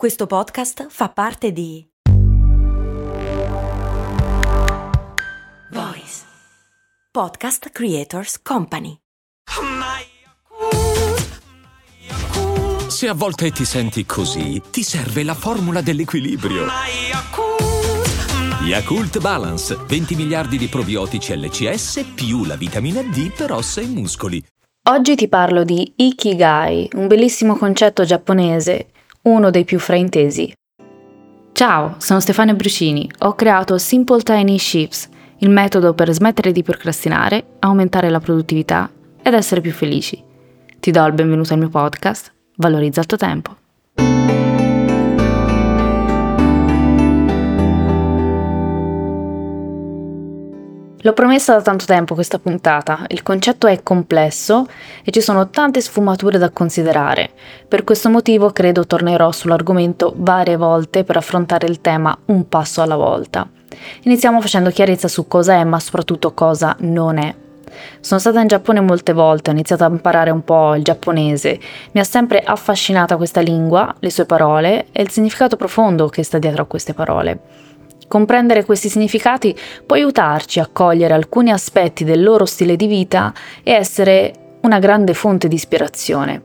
Questo 0.00 0.26
podcast 0.26 0.86
fa 0.88 1.10
parte 1.10 1.52
di 1.52 1.86
Voice 5.72 6.22
Podcast 7.12 7.68
Creators 7.68 8.40
Company. 8.40 8.96
Se 12.88 13.08
a 13.08 13.12
volte 13.12 13.50
ti 13.50 13.66
senti 13.66 14.06
così, 14.06 14.62
ti 14.70 14.82
serve 14.82 15.22
la 15.22 15.34
formula 15.34 15.82
dell'equilibrio. 15.82 16.64
Yakult 18.62 19.20
Balance, 19.20 19.76
20 19.86 20.14
miliardi 20.14 20.56
di 20.56 20.68
probiotici 20.68 21.36
LCS 21.36 22.12
più 22.14 22.46
la 22.46 22.56
vitamina 22.56 23.02
D 23.02 23.34
per 23.36 23.52
ossa 23.52 23.82
e 23.82 23.86
muscoli. 23.86 24.42
Oggi 24.88 25.14
ti 25.14 25.28
parlo 25.28 25.62
di 25.62 25.92
Ikigai, 25.94 26.88
un 26.94 27.06
bellissimo 27.06 27.54
concetto 27.54 28.02
giapponese 28.04 28.89
uno 29.22 29.50
dei 29.50 29.64
più 29.64 29.78
fraintesi. 29.78 30.52
Ciao, 31.52 31.96
sono 31.98 32.20
Stefania 32.20 32.54
Brucini. 32.54 33.10
Ho 33.20 33.34
creato 33.34 33.76
Simple 33.76 34.22
Tiny 34.22 34.58
Shifts, 34.58 35.08
il 35.38 35.50
metodo 35.50 35.92
per 35.92 36.10
smettere 36.12 36.52
di 36.52 36.62
procrastinare, 36.62 37.44
aumentare 37.58 38.08
la 38.08 38.20
produttività 38.20 38.90
ed 39.22 39.34
essere 39.34 39.60
più 39.60 39.72
felici. 39.72 40.22
Ti 40.78 40.90
do 40.90 41.04
il 41.04 41.12
benvenuto 41.12 41.52
al 41.52 41.58
mio 41.58 41.68
podcast, 41.68 42.32
Valorizza 42.56 43.00
il 43.00 43.06
tuo 43.06 43.16
tempo. 43.16 43.56
L'ho 51.02 51.14
promessa 51.14 51.54
da 51.54 51.62
tanto 51.62 51.86
tempo 51.86 52.14
questa 52.14 52.38
puntata, 52.38 53.06
il 53.08 53.22
concetto 53.22 53.66
è 53.66 53.82
complesso 53.82 54.66
e 55.02 55.10
ci 55.10 55.22
sono 55.22 55.48
tante 55.48 55.80
sfumature 55.80 56.36
da 56.36 56.50
considerare. 56.50 57.30
Per 57.66 57.84
questo 57.84 58.10
motivo 58.10 58.50
credo 58.50 58.86
tornerò 58.86 59.32
sull'argomento 59.32 60.12
varie 60.16 60.56
volte 60.56 61.04
per 61.04 61.16
affrontare 61.16 61.66
il 61.68 61.80
tema 61.80 62.14
un 62.26 62.46
passo 62.48 62.82
alla 62.82 62.96
volta. 62.96 63.48
Iniziamo 64.02 64.42
facendo 64.42 64.68
chiarezza 64.68 65.08
su 65.08 65.26
cosa 65.26 65.54
è 65.54 65.64
ma 65.64 65.80
soprattutto 65.80 66.34
cosa 66.34 66.76
non 66.80 67.16
è. 67.16 67.34
Sono 68.00 68.20
stata 68.20 68.40
in 68.40 68.48
Giappone 68.48 68.80
molte 68.80 69.14
volte, 69.14 69.48
ho 69.48 69.54
iniziato 69.54 69.84
a 69.84 69.88
imparare 69.88 70.28
un 70.28 70.44
po' 70.44 70.74
il 70.74 70.82
giapponese. 70.82 71.58
Mi 71.92 72.00
ha 72.00 72.04
sempre 72.04 72.40
affascinata 72.40 73.16
questa 73.16 73.40
lingua, 73.40 73.94
le 74.00 74.10
sue 74.10 74.26
parole 74.26 74.88
e 74.92 75.00
il 75.00 75.10
significato 75.10 75.56
profondo 75.56 76.08
che 76.08 76.22
sta 76.22 76.38
dietro 76.38 76.64
a 76.64 76.66
queste 76.66 76.92
parole. 76.92 77.68
Comprendere 78.10 78.64
questi 78.64 78.88
significati 78.88 79.56
può 79.86 79.94
aiutarci 79.94 80.58
a 80.58 80.66
cogliere 80.66 81.14
alcuni 81.14 81.52
aspetti 81.52 82.02
del 82.02 82.24
loro 82.24 82.44
stile 82.44 82.74
di 82.74 82.88
vita 82.88 83.32
e 83.62 83.70
essere 83.70 84.56
una 84.62 84.80
grande 84.80 85.14
fonte 85.14 85.46
di 85.46 85.54
ispirazione. 85.54 86.42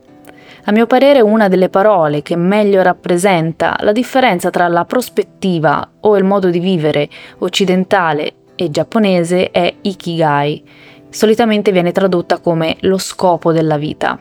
A 0.66 0.72
mio 0.72 0.85
parere 0.85 1.22
una 1.22 1.47
delle 1.47 1.69
parole 1.69 2.22
che 2.22 2.35
meglio 2.35 2.83
rappresenta 2.83 3.77
la 3.80 3.91
differenza 3.91 4.52
tra 4.52 4.67
la 4.67 4.85
prospettiva 4.85 5.89
o 6.02 6.16
il 6.17 6.23
modo 6.23 6.52
di 6.52 6.59
vivere 6.59 7.09
occidentale 7.39 8.33
e 8.53 8.69
giapponese 8.69 9.50
è 9.50 9.73
ikigai. 9.81 10.63
Solitamente 11.09 11.72
viene 11.72 11.91
tradotta 11.91 12.38
come 12.38 12.77
lo 12.81 13.00
scopo 13.00 13.52
della 13.52 13.77
vita. 13.77 14.19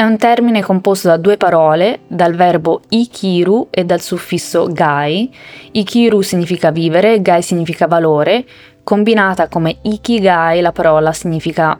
È 0.00 0.02
un 0.02 0.16
termine 0.16 0.62
composto 0.62 1.08
da 1.08 1.18
due 1.18 1.36
parole, 1.36 2.00
dal 2.06 2.34
verbo 2.34 2.80
ikiru 2.88 3.68
e 3.68 3.84
dal 3.84 4.00
suffisso 4.00 4.66
gai. 4.72 5.30
Ikiru 5.72 6.22
significa 6.22 6.70
vivere, 6.70 7.20
gai 7.20 7.42
significa 7.42 7.86
valore. 7.86 8.46
Combinata 8.82 9.48
come 9.48 9.76
ikigai 9.82 10.62
la 10.62 10.72
parola 10.72 11.12
significa 11.12 11.78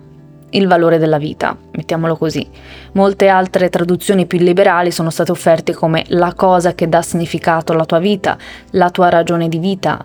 il 0.51 0.67
valore 0.67 0.99
della 0.99 1.17
vita, 1.17 1.57
mettiamolo 1.73 2.15
così. 2.15 2.47
Molte 2.93 3.29
altre 3.29 3.71
traduzioni 3.71 4.27
più 4.27 4.39
liberali 4.39 4.91
sono 4.91 5.09
state 5.09 5.33
offerte 5.33 5.73
come 5.73 6.05
la 6.09 6.35
cosa 6.35 6.75
che 6.75 6.91
dà 6.91 7.01
significato 7.01 7.73
alla 7.73 7.87
tua 7.87 8.01
vita, 8.01 8.37
la 8.73 8.91
tua 8.91 9.09
ragione 9.09 9.49
di 9.49 9.59
vita, 9.59 10.05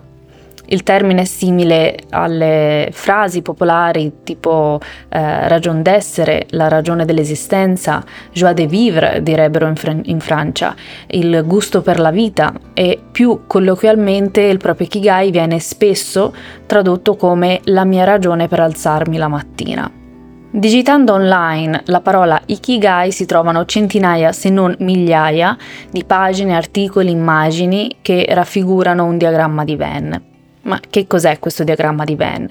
il 0.66 0.82
termine 0.82 1.22
è 1.22 1.24
simile 1.24 1.96
alle 2.10 2.88
frasi 2.92 3.42
popolari 3.42 4.12
tipo 4.24 4.80
eh, 5.08 5.48
ragion 5.48 5.82
d'essere, 5.82 6.46
la 6.50 6.68
ragione 6.68 7.04
dell'esistenza, 7.04 8.02
joie 8.32 8.54
de 8.54 8.66
vivre 8.66 9.22
direbbero 9.22 9.66
in, 9.66 9.76
Fran- 9.76 10.02
in, 10.04 10.20
Francia, 10.20 10.74
il 11.08 11.42
gusto 11.44 11.82
per 11.82 12.00
la 12.00 12.10
vita 12.10 12.52
e 12.74 13.00
più 13.10 13.42
colloquialmente 13.46 14.40
il 14.42 14.58
proprio 14.58 14.86
Kigai 14.86 15.30
viene 15.30 15.58
spesso 15.58 16.34
tradotto 16.66 17.16
come 17.16 17.60
la 17.64 17.84
mia 17.84 18.04
ragione 18.04 18.48
per 18.48 18.60
alzarmi 18.60 19.16
la 19.16 19.28
mattina. 19.28 19.90
Digitando 20.48 21.12
online 21.12 21.82
la 21.86 22.00
parola 22.00 22.40
Ikigai 22.46 23.12
si 23.12 23.26
trovano 23.26 23.66
centinaia 23.66 24.32
se 24.32 24.48
non 24.48 24.74
migliaia 24.78 25.54
di 25.90 26.02
pagine, 26.04 26.56
articoli, 26.56 27.10
immagini 27.10 27.96
che 28.00 28.24
raffigurano 28.30 29.04
un 29.04 29.18
diagramma 29.18 29.64
di 29.64 29.76
Venn. 29.76 30.14
Ma 30.66 30.80
che 30.88 31.06
cos'è 31.06 31.38
questo 31.38 31.64
diagramma 31.64 32.04
di 32.04 32.16
Venn? 32.16 32.44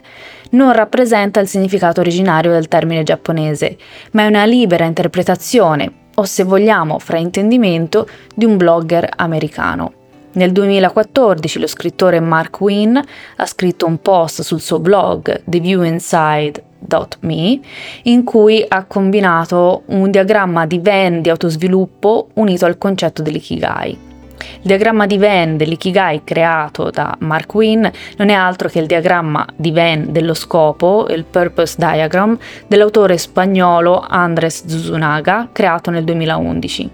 Non 0.52 0.72
rappresenta 0.72 1.42
il 1.42 1.48
significato 1.48 2.00
originario 2.00 2.52
del 2.52 2.70
termine 2.70 3.04
giapponese, 3.04 3.78
ma 4.12 4.24
è 4.24 4.28
una 4.28 4.46
libera 4.46 4.86
interpretazione, 4.86 5.92
o 6.16 6.24
se 6.24 6.44
vogliamo, 6.44 6.98
fraintendimento, 6.98 8.08
di 8.34 8.46
un 8.46 8.56
blogger 8.56 9.10
americano. 9.18 9.92
Nel 10.34 10.54
2014 10.54 11.60
lo 11.60 11.68
scrittore 11.68 12.22
Mark 12.22 12.58
Wynn 12.60 12.98
ha 12.98 13.46
scritto 13.46 13.86
un 13.86 14.02
post 14.02 14.42
sul 14.42 14.62
suo 14.62 14.80
blog 14.80 15.44
TheViewInside.me 15.46 17.60
in 18.04 18.24
cui 18.24 18.64
ha 18.68 18.84
combinato 18.86 19.84
un 19.88 20.12
diagramma 20.12 20.66
di 20.66 20.80
Venn 20.80 21.20
di 21.20 21.30
autosviluppo 21.30 22.30
unito 22.34 22.66
al 22.66 22.78
concetto 22.78 23.22
dell'ikigai. 23.22 24.15
Il 24.38 24.62
diagramma 24.62 25.06
di 25.06 25.18
Venn 25.18 25.56
dell'Ikigai 25.56 26.24
creato 26.24 26.90
da 26.90 27.16
Mark 27.20 27.54
Wynn 27.54 27.86
non 28.18 28.30
è 28.30 28.34
altro 28.34 28.70
che 28.70 28.80
il 28.80 28.86
diagramma 28.86 29.46
di 29.56 29.72
Venn 29.72 30.10
dello 30.10 30.34
scopo, 30.34 31.08
il 31.10 31.24
Purpose 31.24 31.76
Diagram, 31.78 32.38
dell'autore 32.68 33.18
spagnolo 33.18 34.04
Andres 34.08 34.66
Zuzunaga, 34.66 35.50
creato 35.52 35.92
nel 35.92 36.04
2011. 36.04 36.90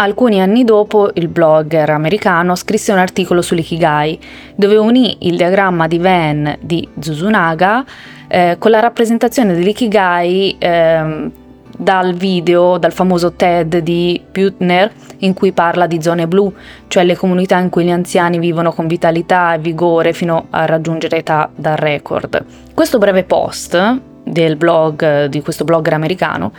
Alcuni 0.00 0.40
anni 0.40 0.62
dopo 0.62 1.10
il 1.14 1.26
blogger 1.26 1.90
americano 1.90 2.54
scrisse 2.54 2.92
un 2.92 2.98
articolo 2.98 3.42
sull'Ikigai, 3.42 4.18
dove 4.54 4.76
unì 4.76 5.26
il 5.26 5.36
diagramma 5.36 5.88
di 5.88 5.98
Venn 5.98 6.48
di 6.60 6.88
Zuzunaga 7.00 7.84
eh, 8.28 8.56
con 8.60 8.70
la 8.70 8.78
rappresentazione 8.78 9.54
dell'Ikigai 9.54 10.56
eh, 10.56 11.30
dal 11.78 12.14
video, 12.14 12.76
dal 12.76 12.92
famoso 12.92 13.32
TED 13.32 13.78
di 13.78 14.20
Putner, 14.30 14.92
in 15.18 15.32
cui 15.32 15.52
parla 15.52 15.86
di 15.86 16.02
zone 16.02 16.26
blu, 16.26 16.52
cioè 16.88 17.04
le 17.04 17.16
comunità 17.16 17.58
in 17.58 17.70
cui 17.70 17.84
gli 17.84 17.90
anziani 17.90 18.38
vivono 18.38 18.72
con 18.72 18.86
vitalità 18.86 19.54
e 19.54 19.58
vigore 19.58 20.12
fino 20.12 20.48
a 20.50 20.66
raggiungere 20.66 21.18
età 21.18 21.48
da 21.54 21.76
record. 21.76 22.44
Questo 22.74 22.98
breve 22.98 23.22
post 23.22 24.00
del 24.24 24.56
blog 24.56 25.26
di 25.26 25.40
questo 25.40 25.64
blogger 25.64 25.94
americano 25.94 26.52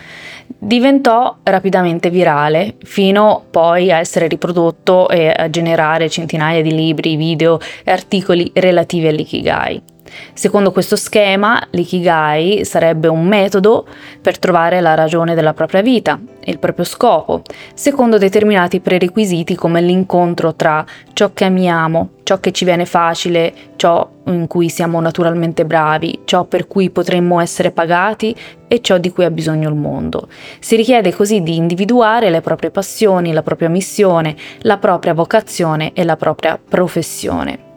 diventò 0.57 1.37
rapidamente 1.43 2.09
virale 2.09 2.75
fino 2.83 3.43
poi 3.51 3.91
a 3.91 3.99
essere 3.99 4.27
riprodotto 4.27 5.07
e 5.09 5.29
a 5.29 5.49
generare 5.49 6.09
centinaia 6.09 6.61
di 6.61 6.73
libri, 6.73 7.15
video 7.15 7.59
e 7.83 7.91
articoli 7.91 8.51
relativi 8.55 9.07
all'ikigai. 9.07 9.88
Secondo 10.33 10.71
questo 10.71 10.95
schema, 10.95 11.61
l'ikigai 11.71 12.65
sarebbe 12.65 13.07
un 13.07 13.25
metodo 13.25 13.85
per 14.21 14.39
trovare 14.39 14.81
la 14.81 14.93
ragione 14.93 15.35
della 15.35 15.53
propria 15.53 15.81
vita, 15.81 16.19
il 16.45 16.59
proprio 16.59 16.85
scopo, 16.85 17.41
secondo 17.73 18.17
determinati 18.17 18.79
prerequisiti 18.79 19.55
come 19.55 19.81
l'incontro 19.81 20.55
tra 20.55 20.85
ciò 21.13 21.31
che 21.33 21.45
amiamo, 21.45 22.09
ciò 22.23 22.39
che 22.39 22.51
ci 22.51 22.65
viene 22.65 22.85
facile, 22.85 23.53
ciò 23.75 24.07
in 24.25 24.47
cui 24.47 24.69
siamo 24.69 24.99
naturalmente 24.99 25.65
bravi, 25.65 26.21
ciò 26.25 26.43
per 26.43 26.67
cui 26.67 26.89
potremmo 26.89 27.39
essere 27.39 27.71
pagati 27.71 28.35
e 28.67 28.81
ciò 28.81 28.97
di 28.97 29.11
cui 29.11 29.25
ha 29.25 29.31
bisogno 29.31 29.69
il 29.69 29.75
mondo. 29.75 30.27
Si 30.59 30.75
richiede 30.75 31.13
così 31.13 31.41
di 31.41 31.55
individuare 31.55 32.29
le 32.29 32.41
proprie 32.41 32.69
passioni, 32.69 33.33
la 33.33 33.43
propria 33.43 33.69
missione, 33.69 34.35
la 34.61 34.77
propria 34.77 35.13
vocazione 35.13 35.91
e 35.93 36.03
la 36.03 36.17
propria 36.17 36.59
professione. 36.63 37.68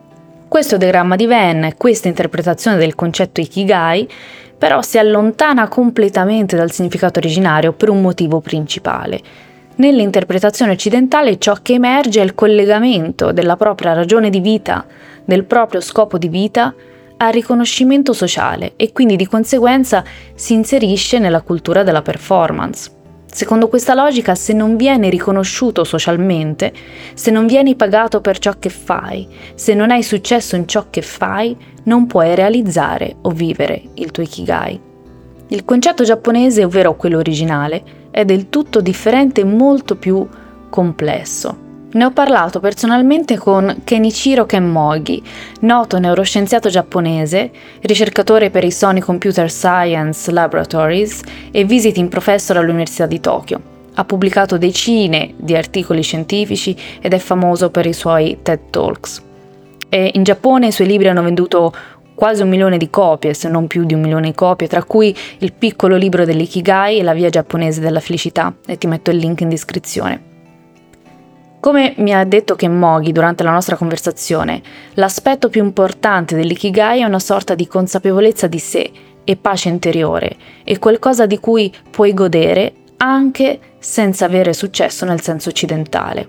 Questo 0.53 0.77
diagramma 0.77 1.17
di 1.17 1.25
Venn, 1.25 1.65
questa 1.79 2.09
interpretazione 2.09 2.77
del 2.77 2.95
concetto 2.95 3.41
Ikigai, 3.41 4.07
però 4.59 4.83
si 4.83 4.99
allontana 4.99 5.67
completamente 5.67 6.57
dal 6.57 6.71
significato 6.71 7.19
originario 7.19 7.73
per 7.73 7.89
un 7.89 8.03
motivo 8.03 8.41
principale. 8.41 9.19
Nell'interpretazione 9.77 10.73
occidentale 10.73 11.39
ciò 11.39 11.57
che 11.63 11.73
emerge 11.73 12.21
è 12.21 12.25
il 12.25 12.35
collegamento 12.35 13.33
della 13.33 13.57
propria 13.57 13.95
ragione 13.95 14.29
di 14.29 14.41
vita, 14.41 14.85
del 15.25 15.45
proprio 15.45 15.81
scopo 15.81 16.19
di 16.19 16.29
vita, 16.29 16.75
al 17.17 17.33
riconoscimento 17.33 18.13
sociale 18.13 18.75
e 18.77 18.93
quindi 18.93 19.17
di 19.17 19.27
conseguenza 19.27 20.05
si 20.35 20.53
inserisce 20.53 21.19
nella 21.19 21.41
cultura 21.41 21.83
della 21.83 22.03
performance. 22.03 23.02
Secondo 23.35 23.69
questa 23.69 23.95
logica, 23.95 24.35
se 24.35 24.53
non 24.53 24.77
vieni 24.77 25.09
riconosciuto 25.09 25.85
socialmente, 25.85 26.71
se 27.15 27.31
non 27.31 27.47
vieni 27.47 27.77
pagato 27.77 28.21
per 28.21 28.39
ciò 28.39 28.53
che 28.59 28.69
fai, 28.69 29.27
se 29.55 29.73
non 29.73 29.91
hai 29.91 30.03
successo 30.03 30.55
in 30.55 30.69
ciò 30.69 30.89
che 30.91 31.01
fai, 31.01 31.57
non 31.85 32.07
puoi 32.07 32.35
realizzare 32.35 33.17
o 33.23 33.31
vivere 33.31 33.85
il 33.95 34.11
tuo 34.11 34.23
ikigai. 34.23 34.79
Il 35.49 35.65
concetto 35.65 36.05
giapponese, 36.05 36.63
ovvero 36.63 36.95
quello 36.95 37.17
originale, 37.17 37.83
è 38.11 38.27
del 38.27 38.51
tutto 38.51 38.83
differente 38.83 39.41
e 39.41 39.45
molto 39.45 39.97
più 39.97 40.29
complesso. 40.69 41.72
Ne 41.95 42.07
ho 42.07 42.11
parlato 42.11 42.59
personalmente 42.59 43.37
con 43.37 43.83
Kenichiro 43.85 44.47
Kenmogi, 44.47 45.23
noto 45.61 45.99
neuroscienziato 45.99 46.71
giapponese, 46.71 47.51
ricercatore 47.83 48.49
per 48.49 48.65
i 48.65 48.71
Sony 48.71 49.01
Computer 49.01 49.51
Science 49.51 50.31
Laboratories 50.33 51.21
e 51.51 51.65
visiting 51.65 52.09
professor 52.09 52.57
all'Università 52.57 53.05
di 53.05 53.21
Tokyo. 53.21 53.61
Ha 53.93 54.05
pubblicato 54.07 54.57
decine 54.57 55.35
di 55.37 55.55
articoli 55.55 56.03
scientifici 56.03 56.75
ed 56.99 57.13
è 57.13 57.19
famoso 57.19 57.69
per 57.69 57.85
i 57.85 57.93
suoi 57.93 58.39
TED 58.41 58.71
Talks. 58.71 59.23
E 59.91 60.13
in 60.15 60.23
Giappone 60.23 60.69
i 60.69 60.73
suoi 60.73 60.87
libri 60.87 61.09
hanno 61.09 61.23
venduto 61.23 61.75
quasi 62.15 62.41
un 62.41 62.49
milione 62.49 62.79
di 62.79 62.89
copie, 62.89 63.35
se 63.35 63.51
non 63.51 63.67
più 63.67 63.85
di 63.85 63.93
un 63.93 64.01
milione 64.01 64.29
di 64.29 64.35
copie, 64.35 64.67
tra 64.67 64.83
cui 64.83 65.15
il 65.41 65.53
piccolo 65.53 65.97
libro 65.97 66.25
dell'Ikigai 66.25 67.01
e 67.01 67.03
la 67.03 67.13
via 67.13 67.29
giapponese 67.29 67.83
della 67.83 68.01
felicità, 68.01 68.55
e 68.65 68.79
ti 68.79 68.87
metto 68.87 69.11
il 69.11 69.19
link 69.19 69.43
in 69.43 69.51
descrizione. 69.51 70.31
Come 71.63 71.95
mi 71.99 72.13
ha 72.13 72.25
detto 72.25 72.57
Kenmogi 72.57 73.13
durante 73.13 73.45
la 73.45 73.53
nostra 73.53 73.77
conversazione, 73.77 74.61
l'aspetto 74.95 75.49
più 75.49 75.63
importante 75.63 76.35
dell'ikigai 76.35 77.03
è 77.03 77.05
una 77.05 77.21
sorta 77.21 77.55
di 77.55 77.69
consapevolezza 77.69 78.49
di 78.49 78.59
sé 78.59 78.91
e 79.23 79.37
pace 79.37 79.69
interiore, 79.69 80.35
e 80.65 80.81
qualcosa 80.81 81.25
di 81.25 81.39
cui 81.39 81.73
puoi 81.89 82.15
godere 82.15 82.73
anche 82.97 83.61
senza 83.79 84.25
avere 84.25 84.55
successo 84.55 85.05
nel 85.05 85.21
senso 85.21 85.51
occidentale. 85.51 86.29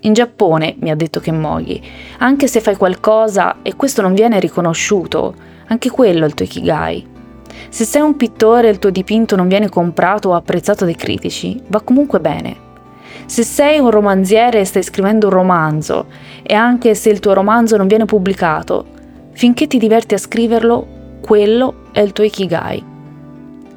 In 0.00 0.14
Giappone, 0.14 0.76
mi 0.78 0.90
ha 0.90 0.96
detto 0.96 1.20
Kenmogi, 1.20 1.82
anche 2.20 2.46
se 2.46 2.60
fai 2.60 2.76
qualcosa 2.76 3.56
e 3.60 3.76
questo 3.76 4.00
non 4.00 4.14
viene 4.14 4.40
riconosciuto, 4.40 5.34
anche 5.66 5.90
quello 5.90 6.24
è 6.24 6.28
il 6.28 6.32
tuo 6.32 6.46
ikigai. 6.46 7.06
Se 7.68 7.84
sei 7.84 8.00
un 8.00 8.16
pittore 8.16 8.68
e 8.68 8.70
il 8.70 8.78
tuo 8.78 8.88
dipinto 8.88 9.36
non 9.36 9.46
viene 9.46 9.68
comprato 9.68 10.30
o 10.30 10.34
apprezzato 10.34 10.86
dai 10.86 10.96
critici, 10.96 11.60
va 11.66 11.82
comunque 11.82 12.18
bene. 12.18 12.70
Se 13.26 13.42
sei 13.42 13.78
un 13.78 13.90
romanziere 13.90 14.60
e 14.60 14.64
stai 14.64 14.82
scrivendo 14.82 15.28
un 15.28 15.32
romanzo, 15.32 16.06
e 16.42 16.54
anche 16.54 16.94
se 16.94 17.08
il 17.10 17.20
tuo 17.20 17.32
romanzo 17.32 17.76
non 17.76 17.86
viene 17.86 18.04
pubblicato, 18.04 18.84
finché 19.32 19.66
ti 19.66 19.78
diverti 19.78 20.14
a 20.14 20.18
scriverlo, 20.18 20.86
quello 21.20 21.74
è 21.92 22.00
il 22.00 22.12
tuo 22.12 22.24
ikigai. 22.24 22.84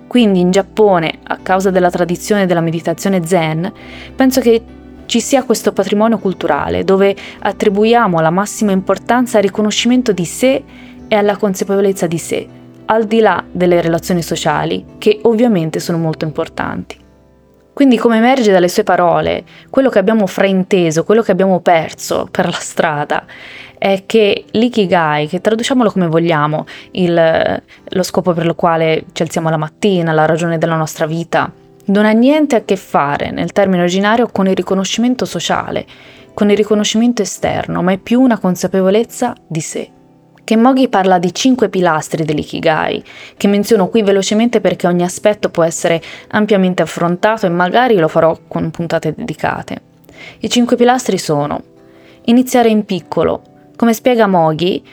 Quindi 0.08 0.40
in 0.40 0.52
Giappone, 0.52 1.20
a 1.24 1.38
causa 1.38 1.72
della 1.72 1.90
tradizione 1.90 2.46
della 2.46 2.62
meditazione 2.62 3.26
zen, 3.26 3.72
penso 4.16 4.40
che 4.40 4.62
ci 5.06 5.20
sia 5.20 5.44
questo 5.44 5.72
patrimonio 5.72 6.18
culturale 6.18 6.84
dove 6.84 7.16
attribuiamo 7.40 8.20
la 8.20 8.30
massima 8.30 8.72
importanza 8.72 9.38
al 9.38 9.44
riconoscimento 9.44 10.12
di 10.12 10.26
sé 10.26 10.64
e 11.08 11.16
alla 11.16 11.38
consapevolezza 11.38 12.08
di 12.08 12.18
sé, 12.18 12.48
al 12.86 13.06
di 13.06 13.20
là 13.20 13.44
delle 13.52 13.82
relazioni 13.82 14.22
sociali, 14.22 14.86
che 14.98 15.20
ovviamente 15.24 15.80
sono 15.80 15.98
molto 15.98 16.26
importanti. 16.26 17.04
Quindi 17.76 17.98
come 17.98 18.16
emerge 18.16 18.54
dalle 18.54 18.70
sue 18.70 18.84
parole, 18.84 19.44
quello 19.70 19.90
che 19.90 20.00
abbiamo 20.00 20.28
frainteso, 20.28 21.04
quello 21.04 21.22
che 21.22 21.34
abbiamo 21.34 21.60
perso 21.60 22.26
per 22.32 22.46
la 22.46 22.54
strada, 22.54 23.26
è 23.78 24.04
che 24.06 24.46
l'ikigai, 24.52 25.28
che 25.28 25.42
traduciamolo 25.42 25.92
come 25.92 26.08
vogliamo, 26.08 26.66
il, 26.92 27.62
lo 27.84 28.04
scopo 28.04 28.32
per 28.32 28.46
il 28.46 28.56
quale 28.56 29.04
ci 29.12 29.24
alziamo 29.24 29.50
la 29.50 29.58
mattina, 29.58 30.14
la 30.14 30.26
ragione 30.26 30.58
della 30.58 30.78
nostra 30.78 31.06
vita, 31.06 31.52
non 31.88 32.06
ha 32.06 32.12
niente 32.12 32.56
a 32.56 32.64
che 32.64 32.78
fare 32.78 33.32
nel 33.32 33.52
termine 33.52 33.82
originario 33.82 34.30
con 34.32 34.48
il 34.48 34.56
riconoscimento 34.56 35.26
sociale, 35.26 35.86
con 36.34 36.50
il 36.50 36.56
riconoscimento 36.56 37.24
esterno, 37.24 37.82
ma 37.82 37.92
è 37.92 37.98
più 37.98 38.22
una 38.22 38.40
consapevolezza 38.40 39.36
di 39.46 39.60
sé. 39.60 39.90
Kenmogi 40.46 40.90
parla 40.90 41.18
di 41.18 41.34
cinque 41.34 41.70
pilastri 41.70 42.24
dell'ikigai, 42.24 43.04
che 43.36 43.48
menziono 43.48 43.90
qui 43.90 44.04
velocemente 44.04 44.62
perché 44.62 44.86
ogni 44.86 45.02
aspetto 45.02 45.50
può 45.50 45.64
essere 45.64 46.00
ampiamente 46.30 46.84
affrontato 46.84 47.48
e 47.48 47.50
magari 47.50 47.96
lo 47.96 48.08
farò 48.08 48.38
con 48.48 48.70
puntate 48.70 49.16
dedicate. 49.18 49.82
I 50.40 50.50
cinque 50.50 50.76
pilastri 50.76 51.18
sono 51.18 51.62
iniziare 52.26 52.70
in 52.70 52.86
piccolo. 52.86 53.42
Come 53.76 53.94
spiega 53.94 54.28
Mogi, 54.28 54.84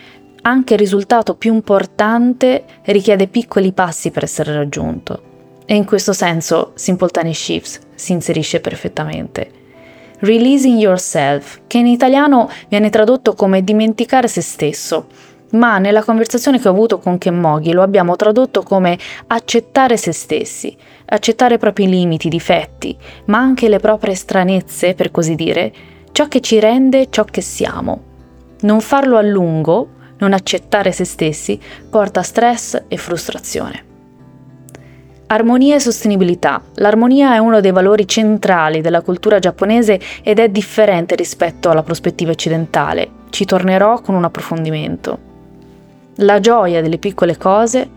anche 0.40 0.72
il 0.72 0.78
risultato 0.78 1.34
più 1.36 1.52
importante 1.52 2.64
richiede 2.84 3.28
piccoli 3.28 3.72
passi 3.72 4.10
per 4.10 4.24
essere 4.24 4.54
raggiunto. 4.54 5.22
E 5.66 5.74
in 5.74 5.84
questo 5.84 6.14
senso 6.14 6.72
Simple 6.74 7.08
Tiny 7.08 7.34
Shifts 7.34 7.78
si 7.94 8.12
inserisce 8.12 8.60
perfettamente. 8.60 9.50
Releasing 10.20 10.78
yourself, 10.78 11.62
che 11.66 11.78
in 11.78 11.88
italiano 11.88 12.48
viene 12.68 12.90
tradotto 12.90 13.34
come 13.34 13.62
dimenticare 13.62 14.28
se 14.28 14.40
stesso, 14.40 15.06
ma 15.52 15.78
nella 15.78 16.02
conversazione 16.02 16.60
che 16.60 16.68
ho 16.68 16.70
avuto 16.70 16.98
con 16.98 17.18
Kenmogi 17.18 17.72
lo 17.72 17.82
abbiamo 17.82 18.16
tradotto 18.16 18.62
come 18.62 18.98
accettare 19.28 19.96
se 19.96 20.12
stessi, 20.12 20.76
accettare 21.06 21.54
i 21.54 21.58
propri 21.58 21.88
limiti, 21.88 22.28
difetti, 22.28 22.96
ma 23.26 23.38
anche 23.38 23.68
le 23.68 23.78
proprie 23.78 24.14
stranezze, 24.14 24.94
per 24.94 25.10
così 25.10 25.34
dire, 25.34 25.72
ciò 26.12 26.28
che 26.28 26.40
ci 26.40 26.58
rende 26.60 27.08
ciò 27.10 27.24
che 27.24 27.40
siamo. 27.40 28.10
Non 28.60 28.80
farlo 28.80 29.16
a 29.16 29.22
lungo, 29.22 29.88
non 30.18 30.32
accettare 30.32 30.92
se 30.92 31.04
stessi, 31.04 31.58
porta 31.90 32.22
stress 32.22 32.84
e 32.88 32.96
frustrazione. 32.96 33.90
Armonia 35.26 35.76
e 35.76 35.80
sostenibilità. 35.80 36.62
L'armonia 36.74 37.34
è 37.34 37.38
uno 37.38 37.60
dei 37.60 37.72
valori 37.72 38.06
centrali 38.06 38.82
della 38.82 39.00
cultura 39.00 39.38
giapponese 39.38 39.98
ed 40.22 40.38
è 40.38 40.50
differente 40.50 41.14
rispetto 41.14 41.70
alla 41.70 41.82
prospettiva 41.82 42.32
occidentale. 42.32 43.08
Ci 43.30 43.46
tornerò 43.46 44.02
con 44.02 44.14
un 44.14 44.24
approfondimento 44.24 45.30
la 46.22 46.40
gioia 46.40 46.80
delle 46.80 46.98
piccole 46.98 47.36
cose 47.36 47.88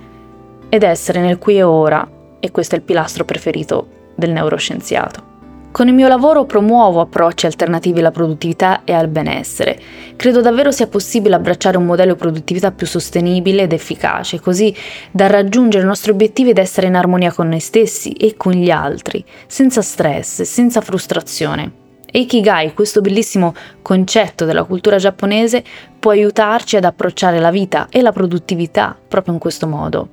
ed 0.70 0.84
essere 0.84 1.22
nel 1.22 1.38
qui 1.38 1.58
e 1.58 1.64
ora, 1.64 2.08
e 2.40 2.52
questo 2.52 2.76
è 2.76 2.78
il 2.78 2.84
pilastro 2.84 3.26
preferito 3.26 3.88
del 4.16 4.32
neuroscienziato. 4.32 5.34
Con 5.72 5.90
il 5.90 5.94
mio 5.94 6.08
lavoro 6.08 6.46
promuovo 6.46 7.02
approcci 7.02 7.46
alternativi 7.46 8.00
alla 8.00 8.12
produttività 8.12 8.86
e 8.86 8.94
al 8.94 9.10
benessere. 9.10 9.78
Credo 10.16 10.40
davvero 10.40 10.72
sia 10.72 10.88
possibile 10.88 11.36
abbracciare 11.36 11.76
un 11.76 11.86
modello 11.86 12.14
di 12.14 12.20
produttività 12.20 12.72
più 12.72 12.88
sostenibile 12.88 13.64
ed 13.64 13.74
efficace, 13.74 14.40
così 14.40 14.74
da 15.12 15.28
raggiungere 15.28 15.84
i 15.84 15.88
nostri 15.88 16.12
obiettivi 16.12 16.52
ed 16.52 16.60
essere 16.60 16.88
in 16.88 16.96
armonia 16.96 17.34
con 17.34 17.50
noi 17.50 17.60
stessi 17.60 18.14
e 18.14 18.38
con 18.38 18.54
gli 18.54 18.70
altri, 18.70 19.22
senza 19.48 19.82
stress, 19.82 20.44
senza 20.44 20.80
frustrazione. 20.80 21.84
E 22.16 22.20
Ikigai, 22.20 22.74
questo 22.74 23.02
bellissimo 23.02 23.54
concetto 23.82 24.46
della 24.46 24.64
cultura 24.64 24.96
giapponese, 24.96 25.62
può 26.00 26.12
aiutarci 26.12 26.78
ad 26.78 26.86
approcciare 26.86 27.40
la 27.40 27.52
vita 27.52 27.88
e 27.90 28.02
la 28.02 28.14
produttività 28.14 28.98
proprio 29.06 29.34
in 29.34 29.40
questo 29.42 29.68
modo. 29.68 30.08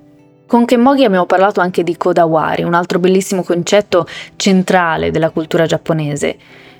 Con 0.48 0.64
Kenmogi 0.64 1.04
abbiamo 1.04 1.26
parlato 1.26 1.60
anche 1.60 1.84
di 1.84 1.96
Kodawari, 1.96 2.64
un 2.64 2.74
altro 2.74 2.98
bellissimo 2.98 3.44
concetto 3.44 4.04
centrale 4.34 5.12
della 5.12 5.30
cultura 5.30 5.64
giapponese. 5.64 6.36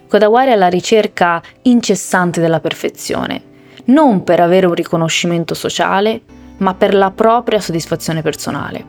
Kodawari 0.08 0.50
è 0.50 0.56
la 0.56 0.66
ricerca 0.66 1.40
incessante 1.62 2.40
della 2.40 2.58
perfezione, 2.58 3.42
non 3.84 4.24
per 4.24 4.40
avere 4.40 4.66
un 4.66 4.74
riconoscimento 4.74 5.54
sociale, 5.54 6.20
ma 6.56 6.74
per 6.74 6.94
la 6.94 7.12
propria 7.12 7.60
soddisfazione 7.60 8.22
personale. 8.22 8.84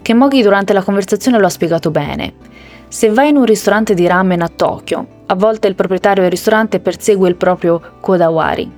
Kenmogi 0.00 0.42
durante 0.42 0.72
la 0.72 0.84
conversazione 0.84 1.40
lo 1.40 1.46
ha 1.46 1.50
spiegato 1.50 1.90
bene. 1.90 2.34
Se 2.86 3.10
vai 3.10 3.30
in 3.30 3.36
un 3.36 3.44
ristorante 3.44 3.94
di 3.94 4.06
ramen 4.06 4.40
a 4.40 4.48
Tokyo, 4.48 5.13
a 5.26 5.34
volte 5.34 5.68
il 5.68 5.74
proprietario 5.74 6.22
del 6.22 6.30
ristorante 6.30 6.80
persegue 6.80 7.28
il 7.28 7.36
proprio 7.36 7.80
kodawari. 8.00 8.70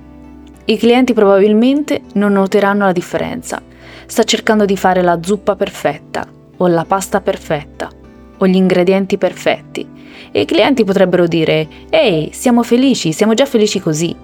I 0.65 0.77
clienti 0.77 1.13
probabilmente 1.13 2.01
non 2.13 2.33
noteranno 2.33 2.85
la 2.85 2.91
differenza. 2.91 3.61
Sta 4.05 4.23
cercando 4.23 4.65
di 4.65 4.77
fare 4.77 5.01
la 5.01 5.19
zuppa 5.21 5.55
perfetta, 5.55 6.25
o 6.57 6.67
la 6.67 6.85
pasta 6.85 7.21
perfetta, 7.21 7.89
o 8.37 8.47
gli 8.47 8.55
ingredienti 8.55 9.17
perfetti. 9.17 9.87
E 10.31 10.41
i 10.41 10.45
clienti 10.45 10.83
potrebbero 10.83 11.27
dire: 11.27 11.67
Ehi, 11.89 12.31
siamo 12.33 12.63
felici, 12.63 13.11
siamo 13.11 13.33
già 13.33 13.45
felici 13.45 13.79
così. 13.79 14.15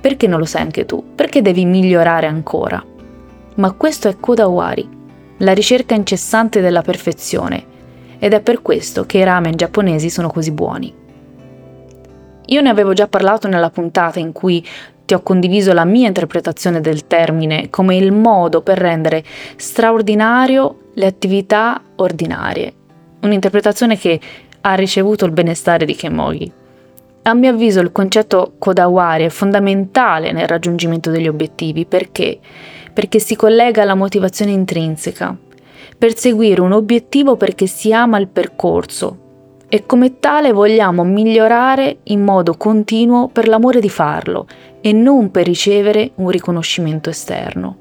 Perché 0.00 0.26
non 0.26 0.38
lo 0.38 0.44
sai 0.44 0.62
anche 0.62 0.86
tu? 0.86 1.14
Perché 1.14 1.42
devi 1.42 1.64
migliorare 1.64 2.26
ancora? 2.26 2.84
Ma 3.54 3.72
questo 3.72 4.08
è 4.08 4.16
Kodawari, 4.18 4.88
la 5.38 5.52
ricerca 5.52 5.94
incessante 5.94 6.60
della 6.60 6.82
perfezione, 6.82 7.64
ed 8.18 8.32
è 8.32 8.40
per 8.40 8.62
questo 8.62 9.04
che 9.06 9.18
i 9.18 9.24
ramen 9.24 9.54
giapponesi 9.54 10.10
sono 10.10 10.28
così 10.28 10.50
buoni. 10.50 11.00
Io 12.52 12.60
ne 12.60 12.68
avevo 12.68 12.92
già 12.92 13.08
parlato 13.08 13.48
nella 13.48 13.70
puntata 13.70 14.18
in 14.18 14.32
cui 14.32 14.62
ti 15.06 15.14
ho 15.14 15.22
condiviso 15.22 15.72
la 15.72 15.86
mia 15.86 16.06
interpretazione 16.06 16.82
del 16.82 17.06
termine 17.06 17.70
come 17.70 17.96
il 17.96 18.12
modo 18.12 18.60
per 18.60 18.76
rendere 18.76 19.24
straordinario 19.56 20.90
le 20.92 21.06
attività 21.06 21.80
ordinarie, 21.96 22.74
un'interpretazione 23.22 23.96
che 23.96 24.20
ha 24.60 24.74
ricevuto 24.74 25.24
il 25.24 25.32
benestare 25.32 25.86
di 25.86 25.94
Kemogi. 25.94 26.52
A 27.22 27.32
mio 27.32 27.50
avviso 27.50 27.80
il 27.80 27.90
concetto 27.90 28.52
Kodawari 28.58 29.24
è 29.24 29.30
fondamentale 29.30 30.30
nel 30.32 30.46
raggiungimento 30.46 31.08
degli 31.08 31.28
obiettivi 31.28 31.86
perché? 31.86 32.38
Perché 32.92 33.18
si 33.18 33.34
collega 33.34 33.80
alla 33.80 33.94
motivazione 33.94 34.50
intrinseca, 34.50 35.34
perseguire 35.96 36.60
un 36.60 36.72
obiettivo 36.72 37.36
perché 37.36 37.66
si 37.66 37.94
ama 37.94 38.18
il 38.18 38.28
percorso 38.28 39.21
e 39.74 39.86
come 39.86 40.18
tale 40.20 40.52
vogliamo 40.52 41.02
migliorare 41.02 42.00
in 42.02 42.22
modo 42.22 42.58
continuo 42.58 43.28
per 43.28 43.48
l'amore 43.48 43.80
di 43.80 43.88
farlo 43.88 44.46
e 44.82 44.92
non 44.92 45.30
per 45.30 45.46
ricevere 45.46 46.10
un 46.16 46.28
riconoscimento 46.28 47.08
esterno. 47.08 47.76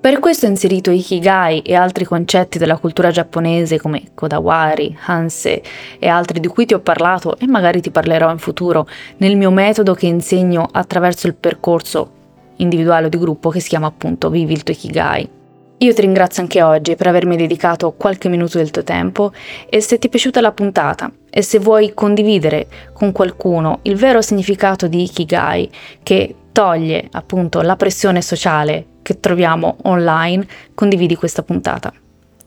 Per 0.00 0.20
questo 0.20 0.46
ho 0.46 0.48
inserito 0.48 0.92
Ikigai 0.92 1.62
e 1.62 1.74
altri 1.74 2.04
concetti 2.04 2.58
della 2.58 2.76
cultura 2.76 3.10
giapponese 3.10 3.80
come 3.80 4.12
Kodawari, 4.14 4.96
Hanse 5.06 5.60
e 5.98 6.06
altri 6.06 6.38
di 6.38 6.46
cui 6.46 6.64
ti 6.64 6.74
ho 6.74 6.80
parlato 6.80 7.36
e 7.38 7.48
magari 7.48 7.80
ti 7.80 7.90
parlerò 7.90 8.30
in 8.30 8.38
futuro 8.38 8.86
nel 9.16 9.36
mio 9.36 9.50
metodo 9.50 9.94
che 9.94 10.06
insegno 10.06 10.68
attraverso 10.70 11.26
il 11.26 11.34
percorso 11.34 12.12
individuale 12.58 13.06
o 13.06 13.08
di 13.08 13.18
gruppo 13.18 13.50
che 13.50 13.58
si 13.58 13.70
chiama 13.70 13.88
appunto 13.88 14.30
Vivi 14.30 14.52
il 14.52 14.62
tuo 14.62 14.74
Ikigai. 14.74 15.38
Io 15.82 15.94
ti 15.94 16.02
ringrazio 16.02 16.42
anche 16.42 16.60
oggi 16.60 16.94
per 16.94 17.06
avermi 17.06 17.36
dedicato 17.36 17.92
qualche 17.92 18.28
minuto 18.28 18.58
del 18.58 18.70
tuo 18.70 18.84
tempo 18.84 19.32
e 19.66 19.80
se 19.80 19.98
ti 19.98 20.08
è 20.08 20.10
piaciuta 20.10 20.42
la 20.42 20.52
puntata 20.52 21.10
e 21.30 21.40
se 21.40 21.58
vuoi 21.58 21.94
condividere 21.94 22.66
con 22.92 23.12
qualcuno 23.12 23.78
il 23.82 23.96
vero 23.96 24.20
significato 24.20 24.88
di 24.88 25.04
Ikigai 25.04 25.70
che 26.02 26.34
toglie 26.52 27.08
appunto 27.12 27.62
la 27.62 27.76
pressione 27.76 28.20
sociale 28.20 28.84
che 29.00 29.20
troviamo 29.20 29.78
online, 29.84 30.46
condividi 30.74 31.16
questa 31.16 31.42
puntata. 31.42 31.90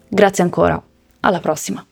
Grazie 0.08 0.44
ancora, 0.44 0.80
alla 1.22 1.40
prossima. 1.40 1.84